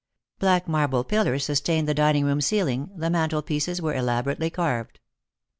[0.39, 4.99] Black marble pillars sustained the dining room ceiling, the mantelpieces were elaborately carved.